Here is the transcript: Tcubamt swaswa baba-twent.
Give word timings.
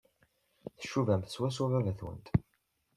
Tcubamt 0.81 1.31
swaswa 1.33 1.65
baba-twent. 1.71 2.25